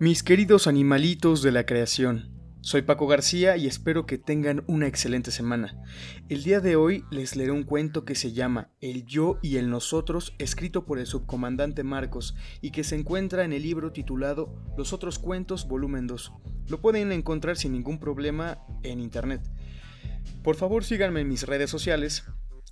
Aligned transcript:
Mis 0.00 0.22
queridos 0.22 0.66
animalitos 0.66 1.42
de 1.42 1.52
la 1.52 1.66
creación, 1.66 2.30
soy 2.62 2.80
Paco 2.80 3.06
García 3.06 3.58
y 3.58 3.66
espero 3.66 4.06
que 4.06 4.16
tengan 4.16 4.64
una 4.66 4.86
excelente 4.86 5.30
semana. 5.30 5.78
El 6.30 6.42
día 6.42 6.60
de 6.60 6.74
hoy 6.74 7.04
les 7.10 7.36
leeré 7.36 7.52
un 7.52 7.64
cuento 7.64 8.06
que 8.06 8.14
se 8.14 8.32
llama 8.32 8.70
El 8.80 9.04
yo 9.04 9.38
y 9.42 9.58
el 9.58 9.68
nosotros, 9.68 10.32
escrito 10.38 10.86
por 10.86 10.98
el 10.98 11.04
subcomandante 11.04 11.84
Marcos 11.84 12.34
y 12.62 12.70
que 12.70 12.82
se 12.82 12.94
encuentra 12.94 13.44
en 13.44 13.52
el 13.52 13.62
libro 13.62 13.92
titulado 13.92 14.54
Los 14.78 14.94
otros 14.94 15.18
cuentos, 15.18 15.68
volumen 15.68 16.06
2. 16.06 16.32
Lo 16.68 16.80
pueden 16.80 17.12
encontrar 17.12 17.58
sin 17.58 17.72
ningún 17.72 18.00
problema 18.00 18.56
en 18.82 19.00
internet. 19.00 19.42
Por 20.42 20.56
favor 20.56 20.82
síganme 20.82 21.20
en 21.20 21.28
mis 21.28 21.42
redes 21.42 21.68
sociales. 21.68 22.24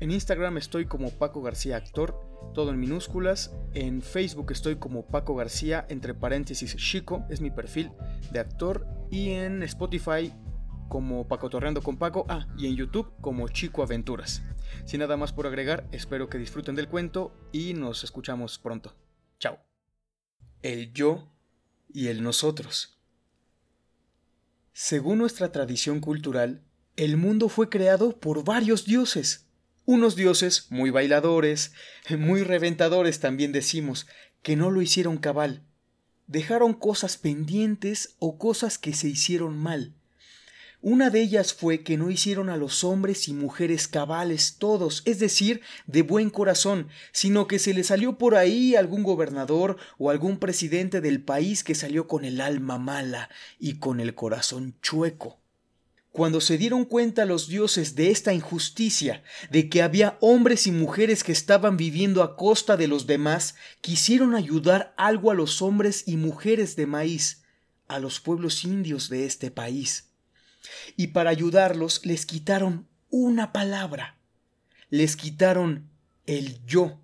En 0.00 0.10
Instagram 0.10 0.58
estoy 0.58 0.86
como 0.86 1.10
Paco 1.10 1.42
García 1.42 1.76
Actor 1.76 2.32
todo 2.54 2.70
en 2.70 2.78
minúsculas. 2.78 3.54
En 3.72 4.02
Facebook 4.02 4.52
estoy 4.52 4.76
como 4.76 5.06
Paco 5.06 5.34
García, 5.34 5.86
entre 5.88 6.14
paréntesis 6.14 6.76
Chico, 6.76 7.24
es 7.30 7.40
mi 7.40 7.50
perfil 7.50 7.92
de 8.30 8.40
actor. 8.40 8.86
Y 9.10 9.30
en 9.30 9.62
Spotify 9.62 10.32
como 10.88 11.26
Paco 11.26 11.48
Torreando 11.48 11.82
con 11.82 11.96
Paco. 11.96 12.26
Ah, 12.28 12.46
y 12.58 12.66
en 12.66 12.76
YouTube 12.76 13.12
como 13.20 13.48
Chico 13.48 13.82
Aventuras. 13.82 14.42
Sin 14.84 15.00
nada 15.00 15.16
más 15.16 15.32
por 15.32 15.46
agregar, 15.46 15.88
espero 15.92 16.28
que 16.28 16.38
disfruten 16.38 16.74
del 16.74 16.88
cuento 16.88 17.34
y 17.52 17.74
nos 17.74 18.04
escuchamos 18.04 18.58
pronto. 18.58 18.94
Chao. 19.38 19.58
El 20.62 20.92
yo 20.92 21.28
y 21.88 22.08
el 22.08 22.22
nosotros. 22.22 22.98
Según 24.72 25.18
nuestra 25.18 25.52
tradición 25.52 26.00
cultural, 26.00 26.62
el 26.96 27.16
mundo 27.16 27.48
fue 27.48 27.68
creado 27.68 28.18
por 28.18 28.44
varios 28.44 28.84
dioses 28.84 29.51
unos 29.84 30.14
dioses 30.16 30.66
muy 30.70 30.90
bailadores, 30.90 31.72
muy 32.16 32.42
reventadores 32.42 33.20
también 33.20 33.52
decimos, 33.52 34.06
que 34.42 34.56
no 34.56 34.70
lo 34.70 34.82
hicieron 34.82 35.18
cabal. 35.18 35.62
Dejaron 36.26 36.72
cosas 36.72 37.16
pendientes 37.16 38.14
o 38.18 38.38
cosas 38.38 38.78
que 38.78 38.94
se 38.94 39.08
hicieron 39.08 39.58
mal. 39.58 39.94
Una 40.80 41.10
de 41.10 41.20
ellas 41.20 41.54
fue 41.54 41.84
que 41.84 41.96
no 41.96 42.10
hicieron 42.10 42.48
a 42.48 42.56
los 42.56 42.82
hombres 42.82 43.28
y 43.28 43.34
mujeres 43.34 43.86
cabales 43.86 44.56
todos, 44.58 45.02
es 45.04 45.20
decir, 45.20 45.60
de 45.86 46.02
buen 46.02 46.28
corazón, 46.28 46.88
sino 47.12 47.46
que 47.46 47.60
se 47.60 47.72
le 47.72 47.84
salió 47.84 48.18
por 48.18 48.34
ahí 48.34 48.74
algún 48.74 49.04
gobernador 49.04 49.76
o 49.98 50.10
algún 50.10 50.38
presidente 50.38 51.00
del 51.00 51.22
país 51.22 51.62
que 51.62 51.76
salió 51.76 52.08
con 52.08 52.24
el 52.24 52.40
alma 52.40 52.78
mala 52.78 53.30
y 53.60 53.74
con 53.74 54.00
el 54.00 54.16
corazón 54.16 54.74
chueco. 54.82 55.41
Cuando 56.12 56.42
se 56.42 56.58
dieron 56.58 56.84
cuenta 56.84 57.24
los 57.24 57.48
dioses 57.48 57.94
de 57.94 58.10
esta 58.10 58.34
injusticia, 58.34 59.22
de 59.50 59.70
que 59.70 59.80
había 59.80 60.18
hombres 60.20 60.66
y 60.66 60.70
mujeres 60.70 61.24
que 61.24 61.32
estaban 61.32 61.78
viviendo 61.78 62.22
a 62.22 62.36
costa 62.36 62.76
de 62.76 62.86
los 62.86 63.06
demás, 63.06 63.54
quisieron 63.80 64.34
ayudar 64.34 64.92
algo 64.98 65.30
a 65.30 65.34
los 65.34 65.62
hombres 65.62 66.04
y 66.06 66.18
mujeres 66.18 66.76
de 66.76 66.86
maíz, 66.86 67.44
a 67.88 67.98
los 67.98 68.20
pueblos 68.20 68.62
indios 68.64 69.08
de 69.08 69.24
este 69.24 69.50
país. 69.50 70.10
Y 70.98 71.08
para 71.08 71.30
ayudarlos 71.30 72.04
les 72.04 72.26
quitaron 72.26 72.86
una 73.08 73.50
palabra, 73.52 74.18
les 74.90 75.16
quitaron 75.16 75.88
el 76.26 76.62
yo. 76.66 77.00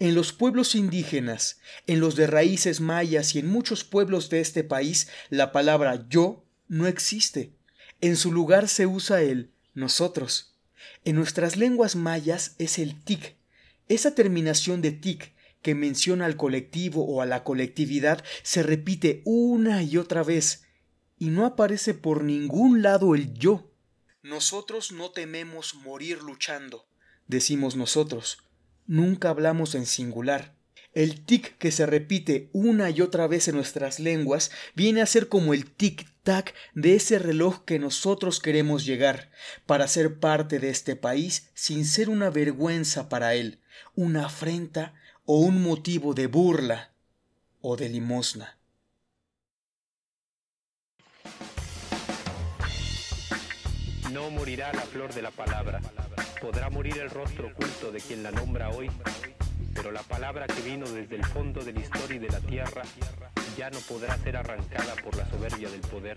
En 0.00 0.16
los 0.16 0.32
pueblos 0.32 0.74
indígenas, 0.74 1.60
en 1.86 2.00
los 2.00 2.16
de 2.16 2.26
raíces 2.26 2.80
mayas 2.80 3.36
y 3.36 3.38
en 3.38 3.46
muchos 3.46 3.84
pueblos 3.84 4.30
de 4.30 4.40
este 4.40 4.64
país, 4.64 5.08
la 5.30 5.52
palabra 5.52 6.06
yo 6.08 6.44
no 6.66 6.88
existe. 6.88 7.55
En 8.00 8.16
su 8.16 8.32
lugar 8.32 8.68
se 8.68 8.86
usa 8.86 9.22
el 9.22 9.50
nosotros. 9.74 10.54
En 11.04 11.16
nuestras 11.16 11.56
lenguas 11.56 11.96
mayas 11.96 12.54
es 12.58 12.78
el 12.78 13.02
tic. 13.02 13.36
Esa 13.88 14.14
terminación 14.14 14.82
de 14.82 14.92
tic 14.92 15.32
que 15.62 15.74
menciona 15.74 16.26
al 16.26 16.36
colectivo 16.36 17.04
o 17.06 17.22
a 17.22 17.26
la 17.26 17.42
colectividad 17.42 18.24
se 18.42 18.62
repite 18.62 19.22
una 19.24 19.82
y 19.82 19.96
otra 19.96 20.22
vez 20.22 20.64
y 21.18 21.30
no 21.30 21.46
aparece 21.46 21.94
por 21.94 22.22
ningún 22.22 22.82
lado 22.82 23.14
el 23.14 23.32
yo. 23.34 23.70
Nosotros 24.22 24.92
no 24.92 25.10
tememos 25.10 25.74
morir 25.74 26.22
luchando, 26.22 26.86
decimos 27.26 27.76
nosotros. 27.76 28.38
Nunca 28.86 29.30
hablamos 29.30 29.74
en 29.74 29.86
singular. 29.86 30.54
El 30.96 31.26
tic 31.26 31.58
que 31.58 31.72
se 31.72 31.84
repite 31.84 32.48
una 32.54 32.88
y 32.88 33.02
otra 33.02 33.26
vez 33.26 33.48
en 33.48 33.56
nuestras 33.56 34.00
lenguas 34.00 34.50
viene 34.74 35.02
a 35.02 35.06
ser 35.06 35.28
como 35.28 35.52
el 35.52 35.70
tic-tac 35.76 36.54
de 36.72 36.94
ese 36.94 37.18
reloj 37.18 37.66
que 37.66 37.78
nosotros 37.78 38.40
queremos 38.40 38.86
llegar, 38.86 39.30
para 39.66 39.88
ser 39.88 40.18
parte 40.20 40.58
de 40.58 40.70
este 40.70 40.96
país 40.96 41.50
sin 41.52 41.84
ser 41.84 42.08
una 42.08 42.30
vergüenza 42.30 43.10
para 43.10 43.34
él, 43.34 43.60
una 43.94 44.24
afrenta 44.24 44.94
o 45.26 45.40
un 45.40 45.62
motivo 45.62 46.14
de 46.14 46.28
burla 46.28 46.92
o 47.60 47.76
de 47.76 47.90
limosna. 47.90 48.56
No 54.14 54.30
morirá 54.30 54.72
la 54.72 54.80
flor 54.80 55.12
de 55.12 55.20
la 55.20 55.30
palabra, 55.30 55.82
podrá 56.40 56.70
morir 56.70 56.96
el 56.96 57.10
rostro 57.10 57.48
oculto 57.48 57.92
de 57.92 58.00
quien 58.00 58.22
la 58.22 58.30
nombra 58.30 58.70
hoy 58.70 58.88
pero 59.76 59.92
la 59.92 60.02
palabra 60.02 60.46
que 60.46 60.60
vino 60.62 60.88
desde 60.88 61.16
el 61.16 61.24
fondo 61.24 61.62
de 61.62 61.72
la 61.72 61.80
historia 61.80 62.16
y 62.16 62.18
de 62.18 62.30
la 62.30 62.40
tierra 62.40 62.82
ya 63.56 63.70
no 63.70 63.78
podrá 63.80 64.16
ser 64.18 64.36
arrancada 64.36 64.94
por 65.04 65.16
la 65.16 65.28
soberbia 65.28 65.68
del 65.68 65.80
poder. 65.82 66.16